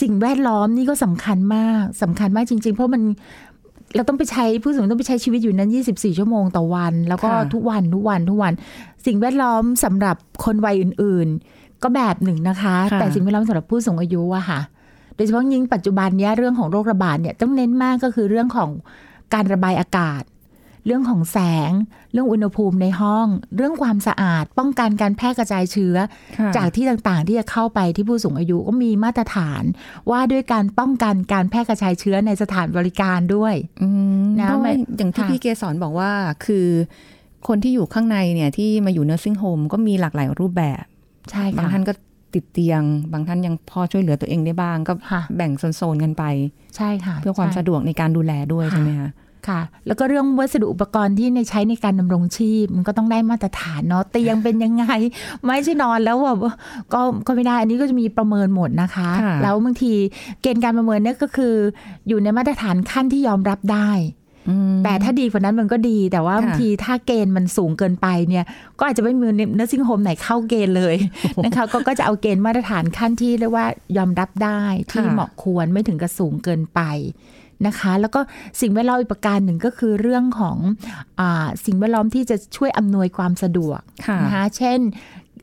[0.00, 3.02] สิ่งแวดล้อมนี่ก็สำคัญมากสำคัญมากจริง ๆ เพราะมัน
[3.96, 8.52] เราต้องไปใช้ผู้สูงอายุต้องไปใช้ชีวิตอยู่นั้น 24 ชั่วโมงต่อวัน แล้วก็ค่ะทุกวันทุกวันทุกวัน
[9.06, 14.60] สิ่งแวดล้อมสำหรับคนวัยอื่น ๆ ก็แบบหนึ่งนะคะค่ะแต่สิ่งแวดล้อมสำหรับผู้สูงอายุอะค่ะ
[15.16, 18.70] โดยเฉพาะยิ่งปัจจุบันเนี้ยเรื่องของโรคระบาดเนี่ยต้องเน้นมากก็คือเรื่องของ
[19.34, 20.22] การระบายอากาศ
[20.88, 21.38] เรื่องของแส
[21.70, 21.72] ง
[22.12, 25.96] เรื่องอุณหภูมิในห้อง เรื่องความสะอาด ป้องกันการแพร่กระจายเชื้อ
[26.38, 29.62] ค่ะจากที่ต่างๆ ที่จะเข้าไปที่ผู้สูงอายุก็มีมาตรฐาน
[30.10, 33.88] ว่าด้วยการป้องกันการแพร่กระจายเชื้อในสถานบริการด้วยอื
[34.22, 36.10] มนะเพราะว่าไม่อย่างที่ค่ะพี่เกสรบอกว่า
[36.44, 36.66] คือ
[37.48, 40.82] คนที่อยู่ข้างในเนี่ยที่มาอยู่เนอร์ซิงโฮมก็มีหลากหลายรูปแบบ
[41.30, 41.92] ใช่บางค่ะท่านก็
[42.34, 46.24] ติดเตียง บางท่านยังพอช่วยเหลือตัวเองได้บ้าง ก็ค่ะแบ่งโซนๆกันไป
[46.76, 49.10] ใช่ค่ะ เพื่อความใช่สะดวกในการดูแลด้วยค่ะใช่ไหมคะ
[49.48, 54.84] ค่ะ แล้วก็เรื่องวัสดุอุปกรณ์ที่ในใช้ในการดำรงชีพ มันก็ต้องได้มาตรฐานเนาะเตียงเป็นยังไง
[55.44, 56.38] ไม่ใช่นอนแล้วแบบ
[56.92, 59.92] ก็ก็ไม่ได้อันนี้ก็จะมีประเมินหมดนะคะค่ะแล้วบางที
[60.42, 61.54] เกณฑ์การประเมินเนี่ยก็คือ
[62.08, 63.90] อยู่ในมาตรฐานขั้นที่ยอมรับได้
[64.50, 68.44] อืมแต่ถ้าดีกว่านั้นมันก็ดีแต่ว่าค่ะบางทีถ้าเกณฑ์มันสูงเกินไปเนี่ย
[68.78, 70.94] ก็อาจจะไม่มีเนอร์ซิ่งโฮมไหนเข้าเกณฑ์เลย
[71.44, 76.80] นะคะก็ก็จะเอาเกณฑ์มาตรฐานขั้นที่เรียกว่ายอมรับได้ที่ค่ะเหมาะควรไม่ถึงกับสูงเกินไป
[77.66, 78.20] นะคะ แล้วก็
[78.60, 80.56] สิ่งแวดล้อมอีกประการหนึ่งก็คือเรื่องของ
[81.20, 84.80] อาสิ่งแวดล้อมที่จะช่วยอำนวยความสะดวกค่ะนะคะเช่น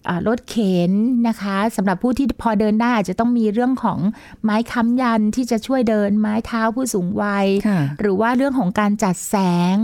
[0.10, 0.92] อ่ารถเข็น
[1.28, 4.00] นะคะสำหรับผู้ที่พอเดินได้อาจจะต้องมีเรื่องของ
[4.44, 9.36] ไม้ค้ำยันที่จะช่วยเดินไม้เท้าผู้สูงวัยค่ะหรือว่าเรื่องของการจัดแส
[9.74, 9.76] ง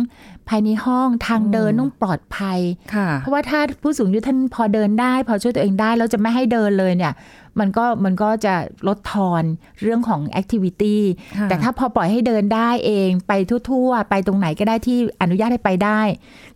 [0.50, 2.60] ภายในห้องทางเดินอืมต้องปลอดภัย
[2.96, 7.14] ค่ะเพราะว่าถ้าผู้สูงอายุท่านพอเดินได้ พอช่วยตัวเองได้แล้วจะไม่ให้เดินเลยเนี่ย
[7.60, 8.56] มันก็มันก็จะ
[8.88, 9.44] ลดทอน
[9.82, 11.02] เรื่องของแอคทิวิตี้
[11.38, 13.34] ค่ะแต่ถ้าพอปล่อยให้เดินได้เองไป
[13.70, 16.02] ทั่วๆ ไปตรงไหนก็ได้ที่อนุญาตให้ไปได้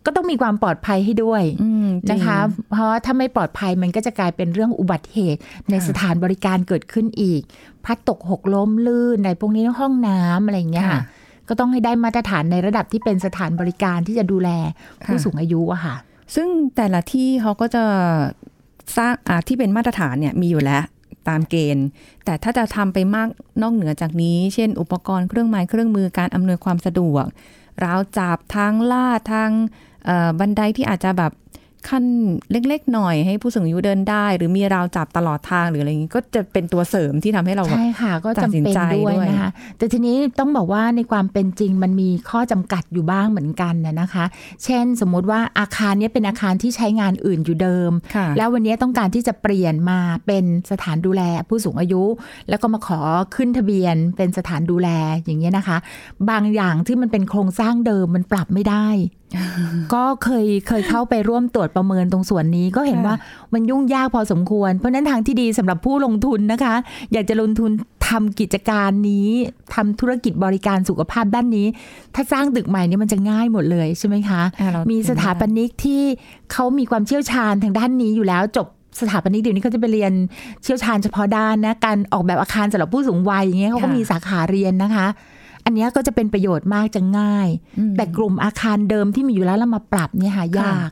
[0.04, 2.38] ก็ต้องมีความปลอดภัยให้ด้วยอืมจริงนะคะ
[2.70, 7.42] เพราะว่าถ้าไม่ปลอดภัยมันก็จะกลายเป็นเรื่องอุบัติเหตุ ในค่ะสถานบริการเกิดขึ้นอีก
[7.84, 11.02] พลัดตกหกล้มลื่นในพวกนี้ห้องน้ำอะไรอย่างเงี้ยค่ะ
[11.48, 14.50] ก็ต้องให้ได้มาตรฐานในระดับที่เป็นสถานบริการที่จะดูแล
[15.04, 15.96] ผู้ค่ะสูงอายุอะค่ะ
[16.34, 17.84] ซึ่งแต่ละที่เขาก็จะ
[18.96, 19.12] สร้าง
[19.48, 20.82] ที่เป็นมาตรฐานเนี่ยมีอยู่แล้ว
[21.28, 21.86] ตามเกณฑ์
[22.24, 23.28] แต่ถ้าจะทำไปมาก
[23.62, 27.24] นอกเหนือจากนี้ เช่น อุปกรณ์เครื่องไม้เครื่องมือการอำนวยความสะดวก
[27.84, 29.50] ราวจับทางลาดทาง
[30.38, 31.32] บันไดที่อาจจะแบบ
[31.88, 32.04] ขั้น
[32.50, 44.24] เล็กๆหน่อยให้ผู้สูงอายุเดินได้ หรือมีราวจับตลอดทางหรืออะไรอย่างนี้ก็จะเป็นตัวเสริมที่ทำให้เราแบบใช่ค่ะ ก็ตัจำดสินเป็นใจด้วยด้วยนะคะแต่ทีนี้ต้องบอกว่าในความเป็นจริงมันมีข้อจำกัดอยู่บ้างเหมือนกันนะนะคะ
[44.64, 52.02] เช่นสมมุติว่าอาคารเนี้เป็นอาคารที่ใช้งานอื่นอยู่เดิมค่ะแล้ววันนี้ต้องการที่จะเปลี่ยนมาเป็นสถานดูแลผู้สูงอายุ
[52.48, 53.00] แล้วก็มาขอ
[53.34, 54.88] ขึ้นทะเบียนเป็นสถานดูแล
[55.24, 55.76] อย่างเงี้ยนะคะ
[56.30, 58.88] บางอย่างที่มันเป็นโครงสร้างเดิมมันปรับไม่ได้
[59.94, 63.16] ก็เคยเคยเข้าไปร่วมตรวจประเมินตรงส่วนนี้ก็เห็นค่ะว่า
[63.52, 66.74] มันยุ่งยากพอสมควร เพราะฉะนั้นทางที่ดีสำหรับผู้ลงทุนนะคะ
[67.12, 67.70] อยากจะลงทุน
[68.08, 69.28] ทำกิจการนี้
[69.74, 71.66] ทำธุรกิจบริการสุขภาพด้านนี้
[72.14, 76.02] ถ้าสร้างตึกใหม่นี่มันจะง่ายหมดเลยใช่ไหมคะอะเรามีสถาปนิกที่
[76.52, 78.66] เขามีความเชี่ยวชาญทางด้านนี้อยู่แล้วจบ
[79.00, 80.12] สถาปนิกเดี๋ยวนี้เขาจะไปเรียน
[80.62, 85.06] เชี่ยวชาญเฉพาะด้านนะการออกแบบอาคารสำหรับผู้สูงวัยอย่างเงี้ยเขาก็ค่ะมีสาขาเรียนนะคะ
[85.66, 87.48] อันเนี้ยก็จะเป็นประโยชน์มากจะง่าย
[87.78, 90.90] อืมแต่กลุ่มอาคารเดิมที่มีอยู่แล้วแล้วมาปรับเนี่ยค่ะยาก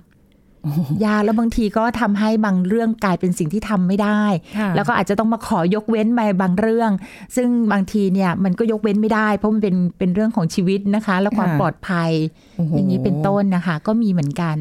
[0.62, 4.22] โอ้โหยากแล้วบางทีก็ทำให้บางเรื่องกลายเป็นสิ่งที่ทำไม่ได้
[4.58, 6.90] ค่ะแล้วก็อาจจะต้องมาขอยกเว้นไปบางเรื่อง
[7.36, 12.10] ซึ่งบางทีเนี่ยมันก็ยกเว้นไม่ได้ เพราะมันเป็นเป็นเรื่องของชีวิตนะคะ และความค่ะปลอดภัย
[12.56, 14.56] โโหอย่างนี้เป็นต้นนะคะ ก็มีเหมือนกัน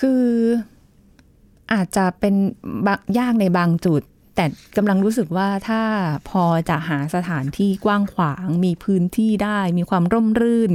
[0.00, 0.24] คือ
[1.72, 2.34] อาจจะเป็น
[2.86, 4.02] บางยากในบางจุด
[4.40, 5.82] แต่กำลังรู้สึกว่าถ้า
[6.30, 10.70] พอจะหาสถานที่กว้างขวาง มีพื้นที่ได้ มีความร่มรื่น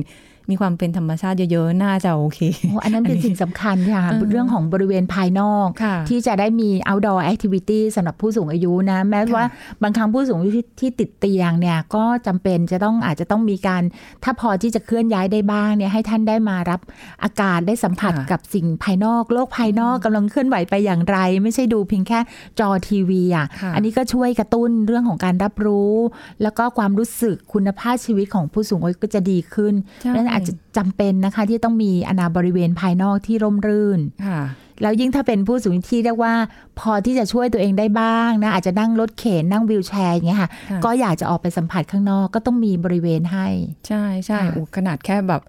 [0.50, 9.46] มีความเป็นธรรมชาติเยอะๆ น่าจะโอเคโอ้อันนั้นเป็นสิ่งสำคัญค่ะเออเรื่องของบริเวณภายนอกค่ะที่จะได้มี outdoor activity สำหรับผู้สูงอายุนะ แม้ค่ะว่า
[9.84, 13.82] บางครั้งผู้สูงอายุที่ที่ติดเตียงเนี่ย ก็จำเป็นจะต้องอาจจะต้องมีการ
[14.24, 16.80] ถ้าพอที่จะเคลื่อนย้ายได้บ้างเนี่ย ให้ท่านได้มารับ
[17.24, 22.20] อากาศได้สัมผัสค่ะกับสิ่งภายนอก โลกภายนอกกำลังเคลื่อนไหวไปอย่างไร ไม่ใช่ดูเพียงแค่
[22.60, 25.94] จอทีวีอะค่ะ อันนี้ก็ช่วยกระตุ้นเรื่องของการรับรู้
[26.42, 34.42] แล้วก็ความรู้สึกคุณภาพชีวิตของผู้สูงอายุก็จะดีขึ้นใช่นั่นอาจจะจำเป็นนะคะ ที่ต้องมีอนาบริเวณภายนอกที่ร่มรื่นค่ะ
[34.82, 36.34] แล้วยิ่งถ้าเป็นผู้สูงอายุที่เรียกว่า
[36.80, 43.48] พอที่จะช่วยตัวเองได้บ้างนะอาจจะนั่งรถเข็นนั่ง wheelchair อย่างเงี้ยค่ะค่ะ ก็อยากจะออกไปสัมผัสข้างนอกก็ต้องมีบริเวณให้
[43.88, 45.42] ใช่ใช่ค่ะโอ้ขนาดแค่แบบ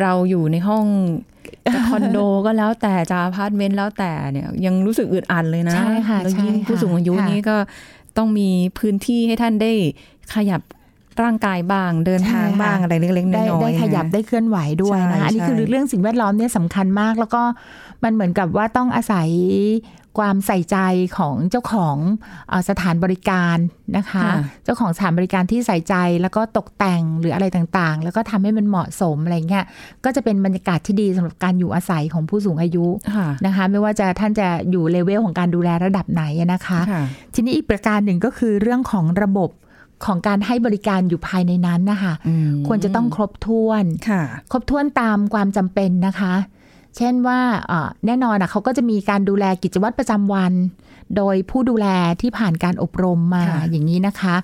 [0.00, 0.84] เราอยู่ในห้อง
[1.74, 7.56] จะคอนโดก็แล้วแต่จะอพาร์ตเมนต์แล้วแต่เนี่ย ยังรู้สึกอึดอัดเลยนะใช่ค่ะแล้วยิ่งใช่ค่ะผู้สูงอายุค่ะนี่ก็
[8.16, 9.72] ต้องมีพื้นที่ให้ท่านได้
[10.34, 10.60] ขยับ
[11.22, 17.42] ร่างกายบ้างเดินทางใช่ค่ะบ้างอะไรเล็กๆน้ได้อยๆได้ขยับนะได้เคลื่อนไหวด้วยใช่นะคะอันนี้ใช่คือเรื่องสิ่งแวดล้อมเนี่ยสำคัญมาก แล้วก็
[18.04, 19.28] มันเหมือนกับว่าต้องอาศัย
[20.20, 20.78] ความใส่ใจ
[21.18, 21.96] ของเจ้าของ
[22.48, 23.56] เอ่อสถานบริการ
[23.96, 29.64] นะคะค่ะเจ้าของสถานบริการที่ใส่ใจแล้วก็ตกแต่งหรืออะไรต่างๆ แล้วก็ทำให้มันเหมาะสมอะไรเงี้ย
[30.04, 39.50] ก็จะเป็นบรรยากาศที่ดีสำหรับการอยู่อาศัยของผู้สูงอายุค่ะนะคะ ไม่ว่าจะท่านจะอยู่เลเวลของการดูแลระดับไหนอะนะคะค่ะทีนี้อีกประการหนึ่งก็คือเรื่องของระบบ
[40.06, 46.34] ของการให้บริการอยู่ภายในนั้นนะคะอืมควรจะต้องครบถ้วนค่ะครบถ้วนตามความจำเป็นนะคะ
[46.96, 50.54] เช่นว่าเอ่อแน่นอนอะเขาก็จะมีการดูแลกิจวัตรประจำวัน
[51.16, 51.86] โดยผู้ดูแล
[52.22, 54.36] ที่ผ่านการอบรมมาค่ะอย่างนี้นะคะ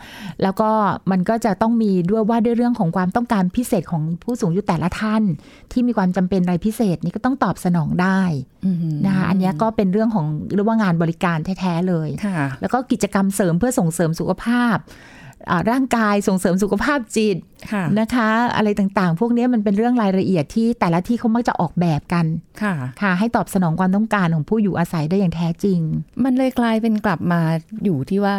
[0.42, 0.70] แล้วก็
[1.10, 5.22] มันก็จะต้องมีด้วยว่าด้วยเรื่องของความต้องการพิเศษของผู้สูงอายุแต่ละท่าน
[5.72, 8.20] ที่มีความจำเป็นอะไรพิเศษนี่ก็ต้องตอบสนองได้
[8.64, 15.19] อืมนะคะอันเนี้ยก็เป็นเรื่องของเรียกว่างานบริการแท้ๆเลยค่ะแล้วก็กิจกรรมเสริมเพื่อส่งเสริมสุขภาพอ่า
[15.70, 17.36] ร่างกายส่งเสริมสุขภาพจิต
[17.72, 22.26] ค่ะนะคะ อะไรต่างๆ พวกนี้มันเป็นเรื่องรายละเอียดที่แต่ละที่เขามักจะออกแบบกัน
[22.62, 25.80] ค่ะค่ะ ให้ตอบสนองความต้องการของผู้อยู่อาศัยได้อย่างแท้จริง
[26.24, 27.40] มันเลยกลายเป็นกลับมา
[27.84, 28.36] อยู่ที่ว่า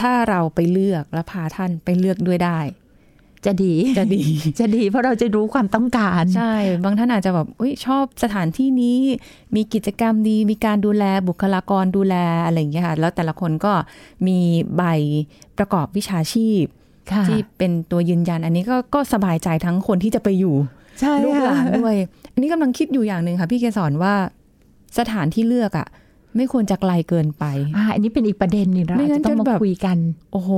[0.00, 2.58] ถ้าเราไปเลือกและพาท่านไปเลือกด้วยได้
[3.46, 4.22] จะดีจะดี
[4.58, 8.98] จะดี เพราะเราจะรู้ความต้องการ ใช่ บางท่านอาจจะแบบอุยชอบสถานที่นี้
[9.54, 13.72] มีกิจกรรมดีมีการดูแลบุคลากรดูแลอะไรอย่างเงี้ยค่ะแล้วแต่ละคนก็
[14.26, 14.38] มี
[14.76, 14.82] ใบ
[15.58, 16.64] ประกอบวิชาชีพ
[17.12, 20.54] ค่ะที่เป็นตัวยืนยัน อันนี้ก็ก็สบายใจทั้งคนที่จะไปอยู่
[21.00, 21.96] ใช่ลูกหลานค่ะด้วย
[22.32, 24.14] อันนี้กำลังคิดอยู่อย่างหนึ่งค่ะ พี่เกสรว่า
[24.98, 25.86] สถานที่เลือกอะ
[26.36, 27.44] ไม่ควรจะไกลเกินไป
[27.76, 29.98] อ่าอันนี้เป็นอีกประเด็นหนึงเราไม่อาจงั้นจะต้องจะมาแบบคุยกัน
[30.32, 30.50] โอ้โห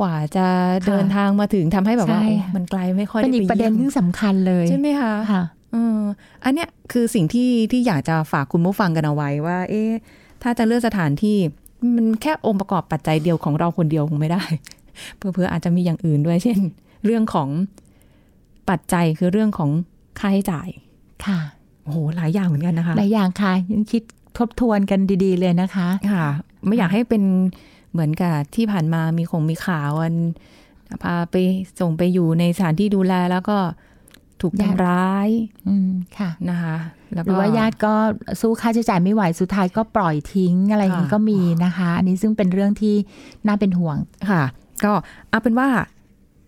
[0.00, 0.46] กว่าจะ
[0.86, 6.00] เดินทางมาถึงทำให้แบบว่าใช่โอ้ค่ะมันไกลไม่ค่อยเป็นได้อีกไปประเด็นยี่ยมที่สำคัญเลยใช่ไหมคะค่ะเออ
[6.44, 9.90] อันเนี้ยคือสิ่งที่ที่อยากจะฝากคุณผู้ฟังกันเอาไว้ว่า เอ๊ะ
[10.42, 11.36] ถ้าจะเลือกสถานที่
[11.96, 14.42] มันแค่องค์ประกอบปัจจัยเดียวของเราคนเดียวคงไม่ได้
[15.16, 16.58] เพื่อๆอาจจะมีอย่างอื่นด้วย เช่น
[17.04, 17.48] เรื่องของ
[18.70, 19.70] ปัจจัยคือเรื่องของ
[20.18, 20.68] ค่าใช้จ่าย
[21.26, 21.38] ค่ะ
[21.84, 24.02] โอ้โหหลายอย่างเหมือนกันนะคะ หลายอย่างค่ะยังคิด
[24.38, 26.26] ทบทวนกันดี ๆ เลยนะคะค่ะ
[26.66, 27.22] ไม่อยากให้เป็น
[27.92, 30.14] เหมือนกับที่ผ่านมามีคงมีข่าวอัน
[31.02, 31.36] พาไป
[31.80, 33.58] ส่งไปอยู่ในสถานที่ดูแลแล้วก็
[34.40, 35.28] ถูกญาติทำร้าย
[35.68, 36.76] อืมค่ะนะคะ
[37.14, 37.94] แล้วหก็รือว่าญาติก็
[38.40, 42.94] สู้ค่าใช้จ่ายไม่ไหวสุดท้ายก็ปล่อยทิ้งอะไรอย่างนี้ค่ะก็มีนะคะ อันนี้ซึ่งเป็นเรื่องที่
[43.46, 43.96] น่าเป็นห่วง
[44.30, 44.42] ค่ะ
[44.84, 44.92] ก็
[45.30, 45.68] เอาเป็นว่า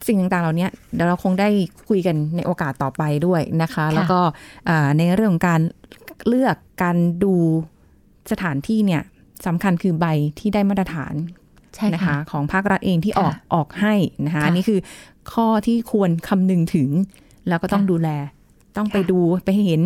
[0.07, 1.49] สิ่งต่างๆ เหล่านี้เดี๋ยวเราคงได้
[1.89, 4.21] คุยกันในโอกาสต่อไปด้วยนะคะ แล้วก็
[4.69, 5.61] อ่าในเรื่องของการ
[6.29, 7.35] เลือกการดู
[8.33, 9.03] สถานที่เนี่ย
[9.47, 10.07] สำคัญคือใบ
[10.39, 11.15] ที่ได้มาตรฐาน
[11.75, 14.81] ใช่นะค่ะคะของภาครัฐเองที่ออกค่ะออกให้นะคะค่ะอันนี้คือ
[15.33, 16.89] ข้อที่ควรคำนึงถึง
[17.49, 18.11] แล้วก็ต้องค่ะดูแล
[18.77, 19.83] ต้องไปค่ะดูไปเห็น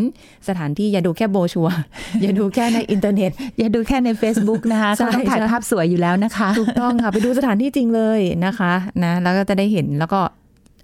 [0.48, 1.78] สถานที่ อย่าดูแค่โบรชัวร์
[2.22, 8.72] อย่าดูแค่ในอินเทอร์เน็ต อย่าดูแค่ใน Facebook นะคะใช่เขาต้องถ่ายใช่ภาพสวยอยู่แล้วนะคะ ถูกต้องค่ะ ไปดูสถานที่จริงเลยนะคะ
[9.04, 10.20] นะแล้วก็จะได้เห็นแล้วก็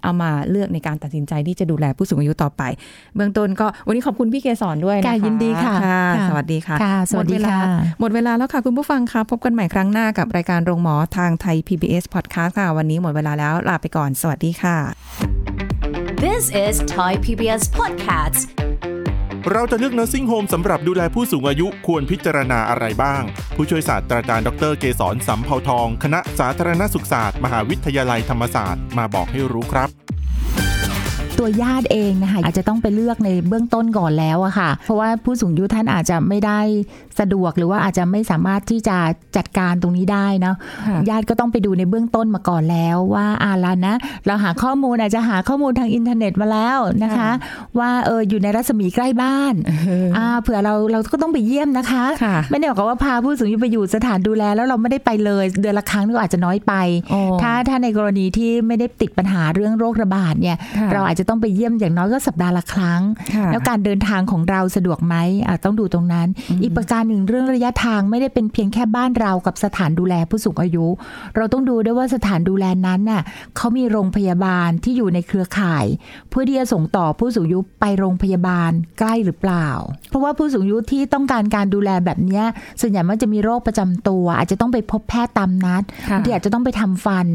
[0.03, 2.63] เอามาเลือกในการตัดสินใจที่จะดูแลผู้สูงอายุต่อไป
[3.15, 14.77] เบื้องต้นก็วันนี้ขอบคุณพี่เกสรด้วยนะคะค่ะยินดีค่ะค่ะ สวัสดีค่ะค่ะสวัสดีหมเวลาค่ะหมดเวลาแล้วค่ะคุณผู้ฟังคะพบกันใหม่ครั้งหน้ากับรายการโรงหมอทางไทย PBS Podcast ค่ะ วันนี้หมดเวลาแล้วลาไปก่อน สวัสดีค่ะ
[16.25, 18.41] This is Thai PBS Podcast
[19.53, 23.23] เราจะเลือก nursing home สำหรับดูแลผู้สูงอายุควรพิจารณาอะไรบ้าง
[23.55, 29.89] ผู้ช่วยศาสตราจารย์ดรเกษรสัมเภาทอง คณะสาธารณสุขศาสตร์ มหาวิทยาลัยธรรมศาสตร์มาบอกให้รู้ครับ
[31.39, 36.59] ตัวญาติเองนะคะอาจจะต้องไปเลือกในเบื้องต้นก่อนแล้วอะค่ะ เพราะว่าผู้สูงอายุท่านอาจจะไม่ได้
[37.19, 38.97] สะดวกหรือว่าอาจจะไม่สามารถที่จะ
[39.37, 40.55] จัดการตรงนี้ได้เนาะ
[40.87, 43.95] ค่ะญาติก็ต้องไปดูในเบื้องต้นมาก่อนแล้วว่าอ่าแล้วนะ
[44.25, 47.31] เราหาข้อมูลอาจจะหาข้อมูลทางอินเทอร์เน็ตมาแล้วนะคะค่ะ
[47.79, 49.53] ว่าเอออยู่ในรัศมีใกล้บ้าน
[50.17, 56.73] อ่าเผื่อเราเราก็ต้องไปเยี่ยมนะคะค่ะไม่ได้บอกว่าพาผู้สูงอายุไปอยู่สถานดูแลแล้วเราไม่ได้ไปเลย เดือนละครั้งนี่ก็อาจจะน้อยไป
[57.11, 63.01] โอ้ถ้าถ้าในกรณีที่ไม่ได้ติดปัญหาเรื่องโรคระบาดเนี่ยค่ะเราอาจจะต้องไปเยี่ยมอย่างน้อยก็สัปดาห์ละครั้ง
[63.35, 65.15] ค่ะแล้วการเดินทางของเราสะดวกไหม
[65.47, 66.27] อะต้องดูตรงนั้น
[66.61, 70.85] อีกประการหนึ่งเรื่องระยะทางไม่ได้เป็นเพียงแค่บ้านเรากับสถานดูแลผู้สูงอายุ
[71.35, 73.21] เราต้องดูด้วยว่าสถานดูแลนั้นน่ะ
[73.57, 75.85] เขามีโรงพยาบาลที่อยู่ในเครือข่าย
[76.29, 79.67] เพื่อที่จะส่งต่อผู้สูงอายุไปโรงพยาบาลใกล้หรือเปล่า
[80.09, 82.45] เพราะว่าผู้สูงอายุที่ต้องการการดูแลแบบเนี้ย
[82.81, 87.27] ส่วนใหญ่มันจะมีโรคประจำตัว อาจจะต้องไปพบแพทย์ตามนัดค่ะบางทีอาจจะต้องไปทำฟัน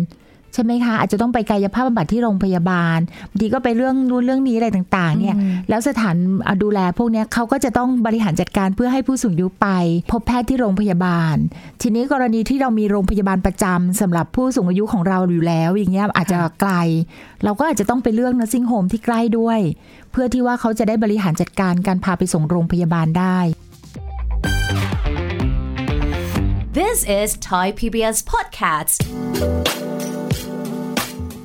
[0.54, 2.98] ใช่ไหมคะ อาจจะต้องไปกายภาพบำบัดที่โรงพยาบาล
[3.30, 5.36] บางทีก็ไปเรื่องนู้นเรื่องนี้อะไรต่างๆ เนี่ย
[5.68, 6.16] แล้วสถาน
[6.48, 9.68] อะดูแลพวกเนี้ยเขาก็จะต้องบริหารจัดการเพื่อให้ผู้สูงอายุไป
[10.12, 11.36] พบแพทย์ที่โรงพยาบาล
[11.82, 16.72] ทีนี้กรณีที่เรามีโรงพยาบาลประจำสำหรับผู้สูงอายุของเราอยู่แล้ว อย่างเงี้ยอาจจะไกล
[17.44, 19.60] เราก็อาจจะต้องไปเลือก nursing home ที่ใกล้ด้วย
[20.12, 23.38] เพื่อที่ว่าเขาจะได้บริหารจัดการการพาไปส่งโรงพยาบาลได้
[26.80, 28.98] This is Thai PBS Podcast